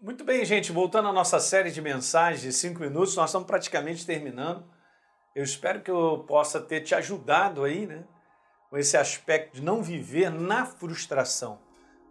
Muito 0.00 0.22
bem, 0.22 0.44
gente. 0.44 0.70
Voltando 0.70 1.08
à 1.08 1.12
nossa 1.12 1.40
série 1.40 1.72
de 1.72 1.82
mensagens 1.82 2.40
de 2.40 2.52
cinco 2.52 2.78
minutos, 2.78 3.16
nós 3.16 3.30
estamos 3.30 3.48
praticamente 3.48 4.06
terminando. 4.06 4.64
Eu 5.34 5.42
espero 5.42 5.80
que 5.80 5.90
eu 5.90 6.24
possa 6.24 6.60
ter 6.60 6.82
te 6.82 6.94
ajudado 6.94 7.64
aí, 7.64 7.84
né? 7.84 8.04
Com 8.70 8.78
esse 8.78 8.96
aspecto 8.96 9.56
de 9.56 9.60
não 9.60 9.82
viver 9.82 10.30
na 10.30 10.64
frustração, 10.64 11.58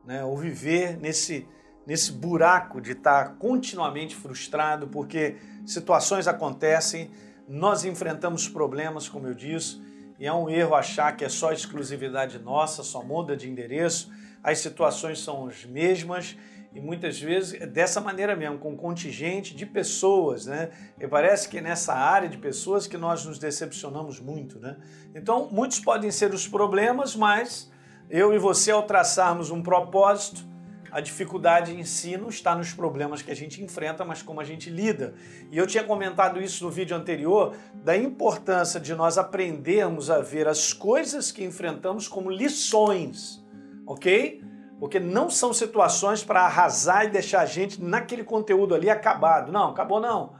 né? 0.03 0.21
Ou 0.21 0.35
viver 0.35 0.97
nesse, 0.97 1.47
nesse 1.85 2.11
buraco 2.11 2.81
de 2.81 2.91
estar 2.91 3.37
continuamente 3.37 4.17
frustrado, 4.17 4.89
porque 4.89 5.37
situações 5.65 6.27
acontecem, 6.27 7.09
nós 7.47 7.85
enfrentamos 7.85 8.49
problemas, 8.49 9.07
como 9.07 9.27
eu 9.27 9.33
disse, 9.33 9.81
e 10.19 10.27
é 10.27 10.33
um 10.33 10.49
erro 10.49 10.75
achar 10.75 11.15
que 11.15 11.23
é 11.23 11.29
só 11.29 11.53
exclusividade 11.53 12.37
nossa, 12.37 12.83
só 12.83 13.01
muda 13.01 13.37
de 13.37 13.49
endereço. 13.49 14.11
As 14.43 14.59
situações 14.59 15.19
são 15.19 15.47
as 15.47 15.63
mesmas 15.63 16.35
e 16.77 16.79
muitas 16.79 17.19
vezes 17.19 17.59
é 17.59 17.65
dessa 17.65 17.99
maneira 17.99 18.35
mesmo, 18.35 18.59
com 18.59 18.77
contingente 18.77 19.55
de 19.55 19.65
pessoas, 19.65 20.45
né? 20.45 20.69
E 20.99 21.07
parece 21.07 21.49
que 21.49 21.59
nessa 21.59 21.91
área 21.91 22.29
de 22.29 22.37
pessoas 22.37 22.85
que 22.85 22.95
nós 22.95 23.25
nos 23.25 23.39
decepcionamos 23.39 24.19
muito, 24.19 24.59
né? 24.59 24.77
Então, 25.15 25.49
muitos 25.51 25.79
podem 25.79 26.11
ser 26.11 26.31
os 26.35 26.47
problemas, 26.47 27.15
mas 27.15 27.71
eu 28.11 28.31
e 28.31 28.37
você, 28.37 28.69
ao 28.69 28.83
traçarmos 28.83 29.49
um 29.49 29.63
propósito, 29.63 30.45
a 30.91 31.01
dificuldade 31.01 31.73
em 31.73 31.83
si 31.83 32.15
não 32.15 32.29
está 32.29 32.55
nos 32.55 32.71
problemas 32.73 33.23
que 33.23 33.31
a 33.31 33.35
gente 33.35 33.63
enfrenta, 33.63 34.05
mas 34.05 34.21
como 34.21 34.39
a 34.39 34.43
gente 34.43 34.69
lida. 34.69 35.15
E 35.51 35.57
eu 35.57 35.65
tinha 35.65 35.83
comentado 35.83 36.39
isso 36.39 36.63
no 36.63 36.69
vídeo 36.69 36.95
anterior, 36.95 37.55
da 37.73 37.97
importância 37.97 38.79
de 38.79 38.93
nós 38.93 39.17
aprendermos 39.17 40.11
a 40.11 40.21
ver 40.21 40.47
as 40.47 40.73
coisas 40.73 41.31
que 41.31 41.43
enfrentamos 41.43 42.07
como 42.07 42.29
lições, 42.29 43.43
ok? 43.83 44.45
Porque 44.79 44.99
não 44.99 45.29
são 45.29 45.53
situações 45.53 46.23
para 46.23 46.41
arrasar 46.41 47.05
e 47.05 47.09
deixar 47.09 47.41
a 47.41 47.45
gente 47.45 47.81
naquele 47.81 48.23
conteúdo 48.23 48.75
ali 48.75 48.89
acabado. 48.89 49.51
Não, 49.51 49.69
acabou 49.69 49.99
não. 49.99 50.33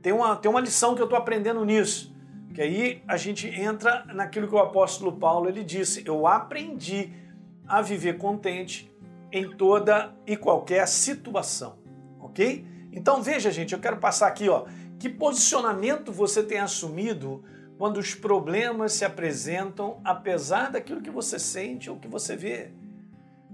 Tem 0.00 0.12
uma, 0.12 0.36
tem 0.36 0.50
uma 0.50 0.60
lição 0.60 0.94
que 0.94 1.02
eu 1.02 1.04
estou 1.06 1.18
aprendendo 1.18 1.64
nisso. 1.64 2.14
Que 2.54 2.62
aí 2.62 3.02
a 3.06 3.16
gente 3.16 3.48
entra 3.48 4.04
naquilo 4.14 4.48
que 4.48 4.54
o 4.54 4.58
apóstolo 4.58 5.12
Paulo 5.12 5.48
ele 5.48 5.64
disse: 5.64 6.02
Eu 6.06 6.26
aprendi 6.26 7.12
a 7.66 7.82
viver 7.82 8.16
contente 8.16 8.90
em 9.32 9.50
toda 9.56 10.14
e 10.26 10.36
qualquer 10.36 10.86
situação. 10.86 11.78
Ok? 12.20 12.64
Então 12.92 13.22
veja, 13.22 13.50
gente, 13.50 13.74
eu 13.74 13.80
quero 13.80 13.96
passar 13.96 14.28
aqui, 14.28 14.48
ó. 14.48 14.66
Que 14.98 15.08
posicionamento 15.08 16.12
você 16.12 16.42
tem 16.42 16.58
assumido 16.58 17.44
quando 17.76 17.98
os 17.98 18.14
problemas 18.14 18.92
se 18.92 19.04
apresentam, 19.04 20.00
apesar 20.04 20.70
daquilo 20.70 21.02
que 21.02 21.10
você 21.10 21.38
sente 21.38 21.90
ou 21.90 21.98
que 21.98 22.06
você 22.06 22.36
vê? 22.36 22.70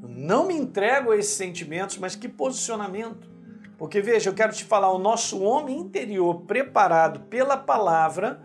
Não 0.08 0.46
me 0.46 0.54
entrego 0.54 1.12
a 1.12 1.16
esses 1.16 1.34
sentimentos, 1.34 1.98
mas 1.98 2.16
que 2.16 2.28
posicionamento. 2.28 3.28
Porque 3.76 4.00
veja, 4.00 4.30
eu 4.30 4.34
quero 4.34 4.52
te 4.52 4.64
falar, 4.64 4.92
o 4.92 4.98
nosso 4.98 5.40
homem 5.40 5.78
interior 5.78 6.42
preparado 6.42 7.20
pela 7.20 7.56
palavra 7.56 8.42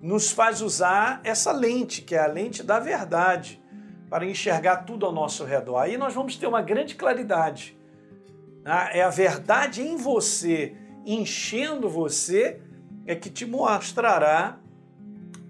nos 0.00 0.30
faz 0.30 0.60
usar 0.60 1.20
essa 1.24 1.50
lente, 1.52 2.02
que 2.02 2.14
é 2.14 2.20
a 2.20 2.26
lente 2.26 2.62
da 2.62 2.78
verdade, 2.78 3.62
para 4.10 4.26
enxergar 4.26 4.84
tudo 4.84 5.06
ao 5.06 5.12
nosso 5.12 5.44
redor. 5.44 5.78
Aí 5.78 5.96
nós 5.96 6.12
vamos 6.12 6.36
ter 6.36 6.46
uma 6.46 6.60
grande 6.60 6.94
claridade. 6.94 7.78
Né? 8.62 8.90
É 8.92 9.02
a 9.02 9.08
verdade 9.08 9.80
em 9.80 9.96
você, 9.96 10.76
enchendo 11.06 11.88
você, 11.88 12.60
é 13.06 13.14
que 13.14 13.30
te 13.30 13.46
mostrará 13.46 14.58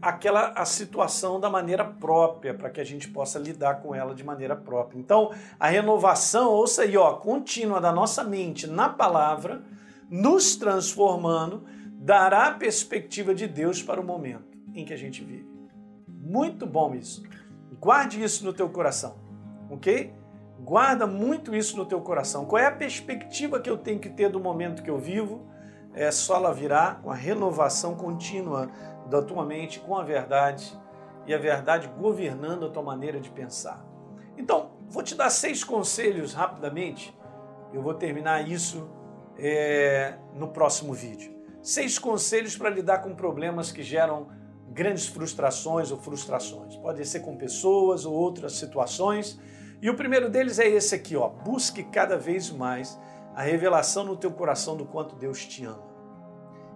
aquela 0.08 0.52
a 0.54 0.64
situação 0.64 1.40
da 1.40 1.48
maneira 1.48 1.84
própria, 1.84 2.52
para 2.52 2.68
que 2.68 2.80
a 2.80 2.84
gente 2.84 3.08
possa 3.08 3.38
lidar 3.38 3.80
com 3.80 3.94
ela 3.94 4.14
de 4.14 4.22
maneira 4.22 4.54
própria. 4.54 4.98
Então, 4.98 5.30
a 5.58 5.68
renovação, 5.68 6.50
ouça 6.50 6.82
aí, 6.82 6.96
ó, 6.96 7.14
contínua 7.14 7.80
da 7.80 7.90
nossa 7.90 8.22
mente 8.22 8.66
na 8.66 8.88
palavra, 8.88 9.62
nos 10.10 10.56
transformando, 10.56 11.64
dará 11.98 12.48
a 12.48 12.52
perspectiva 12.52 13.34
de 13.34 13.46
Deus 13.46 13.82
para 13.82 14.00
o 14.00 14.04
momento 14.04 14.58
em 14.74 14.84
que 14.84 14.92
a 14.92 14.96
gente 14.96 15.24
vive. 15.24 15.48
Muito 16.06 16.66
bom 16.66 16.94
isso. 16.94 17.22
Guarde 17.80 18.22
isso 18.22 18.44
no 18.44 18.52
teu 18.52 18.68
coração, 18.68 19.16
ok? 19.70 20.12
Guarda 20.60 21.06
muito 21.06 21.54
isso 21.54 21.76
no 21.76 21.86
teu 21.86 22.00
coração. 22.00 22.44
Qual 22.44 22.60
é 22.60 22.66
a 22.66 22.72
perspectiva 22.72 23.60
que 23.60 23.68
eu 23.68 23.76
tenho 23.76 23.98
que 23.98 24.08
ter 24.08 24.28
do 24.30 24.40
momento 24.40 24.82
que 24.82 24.90
eu 24.90 24.98
vivo? 24.98 25.46
É 25.94 26.10
só 26.10 26.36
ela 26.36 26.52
virá 26.52 26.96
com 27.02 27.10
a 27.10 27.14
renovação 27.14 27.94
contínua 27.94 28.68
da 29.06 29.22
tua 29.22 29.44
mente 29.44 29.80
com 29.80 29.96
a 29.96 30.02
verdade 30.02 30.76
e 31.26 31.34
a 31.34 31.38
verdade 31.38 31.88
governando 31.88 32.66
a 32.66 32.70
tua 32.70 32.82
maneira 32.82 33.20
de 33.20 33.30
pensar. 33.30 33.84
Então, 34.36 34.72
vou 34.88 35.02
te 35.02 35.14
dar 35.14 35.30
seis 35.30 35.62
conselhos 35.62 36.34
rapidamente. 36.34 37.16
Eu 37.72 37.82
vou 37.82 37.94
terminar 37.94 38.48
isso 38.48 38.88
é, 39.38 40.14
no 40.34 40.48
próximo 40.48 40.92
vídeo. 40.92 41.34
Seis 41.62 41.98
conselhos 41.98 42.56
para 42.56 42.68
lidar 42.68 42.98
com 42.98 43.14
problemas 43.14 43.72
que 43.72 43.82
geram 43.82 44.28
grandes 44.68 45.06
frustrações 45.06 45.90
ou 45.90 45.98
frustrações. 45.98 46.76
Pode 46.76 47.04
ser 47.06 47.20
com 47.20 47.36
pessoas 47.36 48.04
ou 48.04 48.12
outras 48.12 48.54
situações. 48.54 49.38
E 49.80 49.88
o 49.88 49.96
primeiro 49.96 50.28
deles 50.28 50.58
é 50.58 50.68
esse 50.68 50.94
aqui, 50.94 51.16
ó. 51.16 51.28
Busque 51.28 51.84
cada 51.84 52.16
vez 52.16 52.50
mais 52.50 52.98
a 53.34 53.42
revelação 53.42 54.04
no 54.04 54.16
teu 54.16 54.30
coração 54.30 54.76
do 54.76 54.84
quanto 54.84 55.16
Deus 55.16 55.44
te 55.46 55.64
ama. 55.64 55.93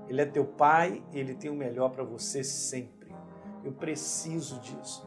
Ele 0.08 0.22
é 0.22 0.24
teu 0.24 0.44
pai, 0.44 1.02
ele 1.12 1.34
tem 1.34 1.50
o 1.50 1.54
melhor 1.54 1.90
para 1.90 2.02
você 2.02 2.42
sempre. 2.42 3.14
Eu 3.62 3.72
preciso 3.72 4.58
disso. 4.60 5.06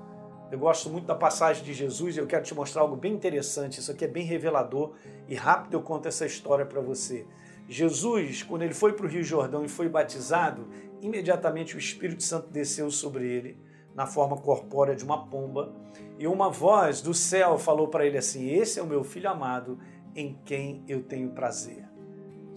Eu 0.51 0.59
gosto 0.59 0.89
muito 0.89 1.07
da 1.07 1.15
passagem 1.15 1.63
de 1.63 1.73
Jesus 1.73 2.15
e 2.15 2.19
eu 2.19 2.27
quero 2.27 2.43
te 2.43 2.53
mostrar 2.53 2.81
algo 2.81 2.95
bem 2.95 3.13
interessante. 3.13 3.79
Isso 3.79 3.91
aqui 3.91 4.05
é 4.05 4.07
bem 4.07 4.25
revelador 4.25 4.93
e 5.27 5.33
rápido 5.33 5.73
eu 5.73 5.81
conto 5.81 6.07
essa 6.07 6.25
história 6.25 6.65
para 6.65 6.81
você. 6.81 7.25
Jesus, 7.67 8.43
quando 8.43 8.63
ele 8.63 8.73
foi 8.73 8.93
para 8.93 9.05
o 9.05 9.09
Rio 9.09 9.23
Jordão 9.23 9.63
e 9.63 9.69
foi 9.69 9.87
batizado, 9.87 10.67
imediatamente 11.01 11.75
o 11.75 11.79
Espírito 11.79 12.21
Santo 12.21 12.49
desceu 12.49 12.91
sobre 12.91 13.25
ele 13.27 13.57
na 13.95 14.05
forma 14.05 14.37
corpórea 14.37 14.95
de 14.95 15.05
uma 15.05 15.25
pomba 15.25 15.73
e 16.19 16.27
uma 16.27 16.49
voz 16.49 17.01
do 17.01 17.13
céu 17.13 17.57
falou 17.57 17.87
para 17.87 18.05
ele 18.05 18.17
assim: 18.17 18.49
Esse 18.49 18.79
é 18.79 18.83
o 18.83 18.87
meu 18.87 19.03
filho 19.03 19.29
amado 19.29 19.79
em 20.13 20.37
quem 20.45 20.83
eu 20.87 21.01
tenho 21.01 21.29
prazer 21.29 21.90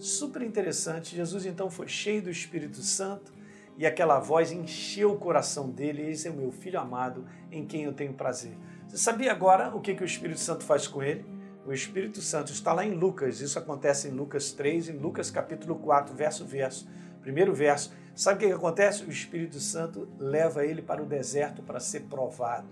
super 0.05 0.41
interessante. 0.41 1.15
Jesus 1.15 1.45
então 1.45 1.69
foi 1.69 1.87
cheio 1.87 2.21
do 2.21 2.29
Espírito 2.29 2.81
Santo 2.81 3.33
e 3.77 3.85
aquela 3.85 4.19
voz 4.19 4.51
encheu 4.51 5.11
o 5.11 5.17
coração 5.17 5.69
dele. 5.69 6.09
Esse 6.09 6.27
é 6.27 6.31
o 6.31 6.35
meu 6.35 6.51
filho 6.51 6.79
amado 6.79 7.25
em 7.51 7.65
quem 7.65 7.83
eu 7.83 7.93
tenho 7.93 8.13
prazer. 8.13 8.57
Você 8.87 8.97
sabia 8.97 9.31
agora 9.31 9.75
o 9.75 9.81
que, 9.81 9.95
que 9.95 10.03
o 10.03 10.05
Espírito 10.05 10.39
Santo 10.39 10.63
faz 10.63 10.87
com 10.87 11.01
ele? 11.01 11.25
O 11.65 11.73
Espírito 11.73 12.21
Santo 12.21 12.51
está 12.51 12.71
lá 12.71 12.85
em 12.85 12.93
Lucas, 12.93 13.41
isso 13.41 13.57
acontece 13.57 14.07
em 14.07 14.11
Lucas 14.11 14.51
3, 14.51 14.89
em 14.89 14.97
Lucas 14.97 15.31
capítulo 15.31 15.75
4, 15.77 16.13
verso 16.13 16.45
verso. 16.45 16.87
Primeiro 17.21 17.55
verso. 17.55 17.91
Sabe 18.13 18.37
o 18.37 18.39
que, 18.39 18.47
que 18.47 18.53
acontece? 18.53 19.03
O 19.03 19.09
Espírito 19.09 19.59
Santo 19.59 20.07
leva 20.19 20.63
ele 20.63 20.83
para 20.83 21.01
o 21.01 21.05
deserto 21.05 21.63
para 21.63 21.79
ser 21.79 22.01
provado, 22.01 22.69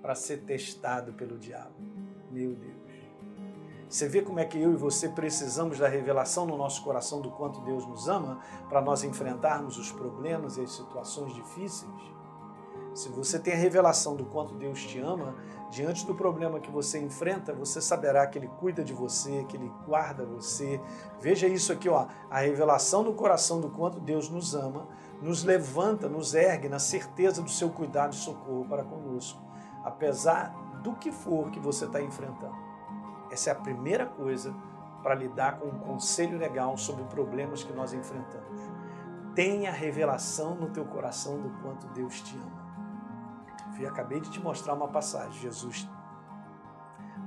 para 0.00 0.14
ser 0.14 0.38
testado 0.38 1.12
pelo 1.12 1.38
diabo. 1.38 1.74
Meu 2.32 2.54
Deus. 2.54 2.83
Você 3.88 4.08
vê 4.08 4.22
como 4.22 4.40
é 4.40 4.44
que 4.44 4.60
eu 4.60 4.72
e 4.72 4.76
você 4.76 5.08
precisamos 5.08 5.78
da 5.78 5.88
revelação 5.88 6.46
no 6.46 6.56
nosso 6.56 6.82
coração 6.82 7.20
do 7.20 7.30
quanto 7.30 7.60
Deus 7.60 7.86
nos 7.86 8.08
ama 8.08 8.40
para 8.68 8.80
nós 8.80 9.04
enfrentarmos 9.04 9.78
os 9.78 9.92
problemas 9.92 10.56
e 10.56 10.62
as 10.62 10.72
situações 10.72 11.34
difíceis? 11.34 12.14
Se 12.94 13.08
você 13.08 13.40
tem 13.40 13.52
a 13.52 13.56
revelação 13.56 14.14
do 14.14 14.24
quanto 14.24 14.54
Deus 14.54 14.80
te 14.84 15.00
ama, 15.00 15.34
diante 15.68 16.06
do 16.06 16.14
problema 16.14 16.60
que 16.60 16.70
você 16.70 17.00
enfrenta, 17.00 17.52
você 17.52 17.80
saberá 17.80 18.24
que 18.26 18.38
Ele 18.38 18.46
cuida 18.46 18.84
de 18.84 18.94
você, 18.94 19.44
que 19.44 19.56
Ele 19.56 19.70
guarda 19.84 20.24
você. 20.24 20.80
Veja 21.20 21.48
isso 21.48 21.72
aqui, 21.72 21.88
ó, 21.88 22.06
a 22.30 22.38
revelação 22.38 23.02
no 23.02 23.12
coração 23.14 23.60
do 23.60 23.68
quanto 23.68 23.98
Deus 23.98 24.28
nos 24.28 24.54
ama, 24.54 24.86
nos 25.20 25.42
levanta, 25.42 26.08
nos 26.08 26.34
ergue 26.34 26.68
na 26.68 26.78
certeza 26.78 27.42
do 27.42 27.50
seu 27.50 27.68
cuidado 27.68 28.12
e 28.12 28.16
socorro 28.16 28.64
para 28.68 28.84
conosco, 28.84 29.42
apesar 29.82 30.54
do 30.82 30.92
que 30.94 31.10
for 31.10 31.50
que 31.50 31.58
você 31.58 31.86
está 31.86 32.00
enfrentando. 32.00 32.63
Essa 33.34 33.50
é 33.50 33.52
a 33.52 33.56
primeira 33.56 34.06
coisa 34.06 34.54
para 35.02 35.12
lidar 35.16 35.58
com 35.58 35.66
um 35.66 35.78
conselho 35.80 36.38
legal 36.38 36.76
sobre 36.76 37.02
problemas 37.06 37.64
que 37.64 37.72
nós 37.72 37.92
enfrentamos. 37.92 38.62
Tenha 39.34 39.72
revelação 39.72 40.54
no 40.54 40.70
teu 40.70 40.84
coração 40.84 41.40
do 41.40 41.50
quanto 41.60 41.88
Deus 41.88 42.20
te 42.20 42.36
ama. 42.36 42.64
Eu 43.80 43.88
acabei 43.88 44.20
de 44.20 44.30
te 44.30 44.40
mostrar 44.40 44.74
uma 44.74 44.86
passagem. 44.86 45.32
Jesus 45.40 45.90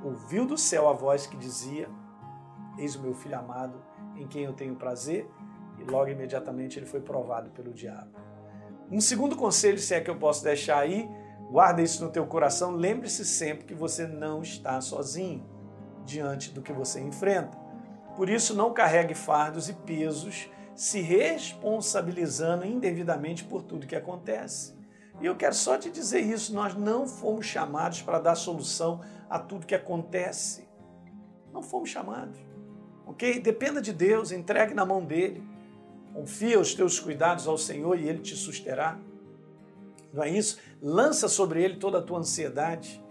ouviu 0.02 0.46
do 0.46 0.58
céu 0.58 0.88
a 0.88 0.94
voz 0.94 1.28
que 1.28 1.36
dizia: 1.36 1.90
Eis 2.78 2.96
o 2.96 3.02
meu 3.02 3.14
filho 3.14 3.38
amado, 3.38 3.78
em 4.16 4.26
quem 4.26 4.46
eu 4.46 4.54
tenho 4.54 4.78
prazer, 4.78 5.30
e 5.78 5.84
logo 5.84 6.10
imediatamente 6.10 6.80
ele 6.80 6.86
foi 6.86 7.02
provado 7.02 7.50
pelo 7.50 7.74
diabo. 7.74 8.12
Um 8.90 9.02
segundo 9.02 9.36
conselho, 9.36 9.78
se 9.78 9.94
é 9.94 10.00
que 10.00 10.10
eu 10.10 10.16
posso 10.16 10.42
deixar 10.42 10.80
aí, 10.80 11.12
guarda 11.52 11.82
isso 11.82 12.02
no 12.02 12.10
teu 12.10 12.26
coração, 12.26 12.72
lembre-se 12.72 13.26
sempre 13.26 13.66
que 13.66 13.76
você 13.76 14.08
não 14.08 14.42
está 14.42 14.80
sozinho 14.80 15.57
diante 16.08 16.52
do 16.52 16.62
que 16.62 16.74
você 16.74 17.00
enfrenta. 17.00 17.58
Por 18.16 18.30
isso, 18.30 18.56
não 18.56 18.74
carregue 18.74 19.14
fardos 19.14 19.70
e 19.70 19.74
pesos, 19.74 20.50
se 20.74 21.02
responsabilizando 21.02 22.66
indevidamente 22.66 23.44
por 23.44 23.62
tudo 23.62 23.86
que 23.86 23.96
acontece. 23.96 24.76
E 25.22 25.26
eu 25.26 25.36
quero 25.36 25.54
só 25.54 25.78
te 25.78 25.92
dizer 25.92 26.22
isso: 26.22 26.54
nós 26.54 26.74
não 26.74 27.08
fomos 27.08 27.46
chamados 27.46 28.02
para 28.02 28.20
dar 28.20 28.36
solução 28.36 29.02
a 29.30 29.38
tudo 29.38 29.68
que 29.68 29.76
acontece. 29.76 30.68
Não 31.54 31.62
fomos 31.62 31.90
chamados. 31.90 32.40
ok? 33.06 33.40
Dependa 33.40 33.82
de 33.82 33.92
Deus, 33.92 34.32
entregue 34.32 34.74
na 34.74 34.86
mão 34.86 35.04
dele. 35.04 35.44
Confia 36.14 36.60
os 36.60 36.74
teus 36.74 37.00
cuidados 37.00 37.48
ao 37.48 37.58
Senhor 37.58 38.00
e 38.00 38.08
ele 38.08 38.20
te 38.20 38.36
susterá. 38.36 38.98
Não 40.14 40.24
é 40.24 40.30
isso? 40.30 40.58
Lança 40.82 41.28
sobre 41.28 41.64
ele 41.64 41.78
toda 41.78 42.00
a 42.00 42.02
tua 42.02 42.20
ansiedade. 42.20 43.04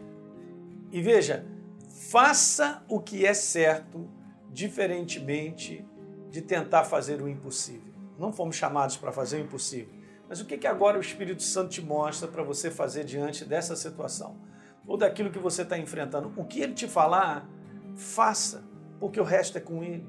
E 0.90 1.00
veja, 1.00 1.44
faça 2.10 2.82
o 2.88 3.00
que 3.00 3.26
é 3.26 3.34
certo, 3.34 4.08
diferentemente 4.50 5.84
de 6.30 6.40
tentar 6.40 6.84
fazer 6.84 7.20
o 7.20 7.28
impossível. 7.28 7.92
Não 8.18 8.32
fomos 8.32 8.56
chamados 8.56 8.96
para 8.96 9.12
fazer 9.12 9.38
o 9.38 9.40
impossível. 9.40 9.94
Mas 10.28 10.40
o 10.40 10.44
que, 10.44 10.56
que 10.56 10.66
agora 10.66 10.98
o 10.98 11.00
Espírito 11.00 11.42
Santo 11.42 11.70
te 11.70 11.82
mostra 11.82 12.28
para 12.28 12.42
você 12.42 12.70
fazer 12.70 13.04
diante 13.04 13.44
dessa 13.44 13.76
situação? 13.76 14.36
Ou 14.86 14.96
daquilo 14.96 15.30
que 15.30 15.38
você 15.38 15.62
está 15.62 15.78
enfrentando? 15.78 16.32
O 16.36 16.44
que 16.44 16.60
ele 16.60 16.74
te 16.74 16.88
falar, 16.88 17.48
faça, 17.94 18.64
porque 18.98 19.20
o 19.20 19.24
resto 19.24 19.58
é 19.58 19.60
com 19.60 19.82
ele. 19.82 20.08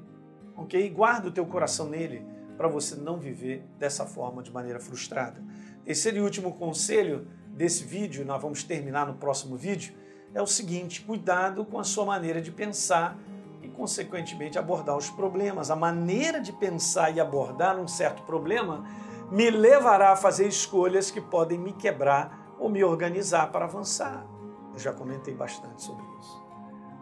Ok? 0.56 0.88
Guarda 0.90 1.28
o 1.28 1.30
teu 1.30 1.46
coração 1.46 1.88
nele 1.88 2.24
para 2.56 2.68
você 2.68 2.96
não 2.96 3.18
viver 3.18 3.64
dessa 3.78 4.06
forma, 4.06 4.42
de 4.42 4.52
maneira 4.52 4.80
frustrada. 4.80 5.42
Terceiro 5.84 6.18
e 6.18 6.20
último 6.20 6.54
conselho 6.54 7.28
desse 7.48 7.84
vídeo, 7.84 8.24
nós 8.24 8.40
vamos 8.40 8.62
terminar 8.64 9.06
no 9.06 9.14
próximo 9.14 9.56
vídeo, 9.56 9.94
é 10.34 10.42
o 10.42 10.46
seguinte: 10.46 11.02
cuidado 11.02 11.64
com 11.64 11.78
a 11.78 11.84
sua 11.84 12.04
maneira 12.04 12.40
de 12.40 12.50
pensar 12.50 13.18
e, 13.62 13.68
consequentemente, 13.68 14.58
abordar 14.58 14.96
os 14.96 15.10
problemas. 15.10 15.70
A 15.70 15.76
maneira 15.76 16.40
de 16.40 16.52
pensar 16.52 17.14
e 17.14 17.20
abordar 17.20 17.78
um 17.78 17.88
certo 17.88 18.22
problema 18.22 18.84
me 19.30 19.50
levará 19.50 20.12
a 20.12 20.16
fazer 20.16 20.46
escolhas 20.46 21.10
que 21.10 21.20
podem 21.20 21.58
me 21.58 21.72
quebrar 21.72 22.54
ou 22.58 22.68
me 22.68 22.82
organizar 22.82 23.50
para 23.52 23.64
avançar. 23.64 24.26
Eu 24.72 24.78
já 24.78 24.92
comentei 24.92 25.34
bastante 25.34 25.82
sobre 25.82 26.04
isso. 26.18 26.48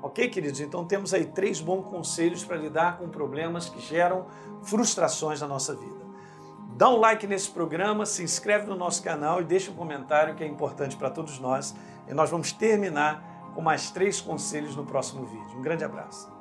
Ok, 0.02 0.28
queridos? 0.28 0.60
Então 0.60 0.84
temos 0.84 1.12
aí 1.14 1.26
três 1.26 1.60
bons 1.60 1.84
conselhos 1.88 2.44
para 2.44 2.56
lidar 2.56 2.98
com 2.98 3.08
problemas 3.08 3.68
que 3.68 3.80
geram 3.80 4.26
frustrações 4.62 5.40
na 5.40 5.48
nossa 5.48 5.74
vida. 5.74 6.05
Dá 6.76 6.90
um 6.90 6.96
like 6.96 7.26
nesse 7.26 7.48
programa, 7.48 8.04
se 8.04 8.22
inscreve 8.22 8.66
no 8.66 8.76
nosso 8.76 9.02
canal 9.02 9.40
e 9.40 9.44
deixa 9.44 9.70
um 9.70 9.74
comentário 9.74 10.34
que 10.34 10.44
é 10.44 10.46
importante 10.46 10.94
para 10.94 11.08
todos 11.08 11.38
nós. 11.38 11.74
E 12.06 12.12
nós 12.12 12.28
vamos 12.28 12.52
terminar 12.52 13.50
com 13.54 13.62
mais 13.62 13.90
três 13.90 14.20
conselhos 14.20 14.76
no 14.76 14.84
próximo 14.84 15.24
vídeo. 15.24 15.58
Um 15.58 15.62
grande 15.62 15.84
abraço. 15.84 16.35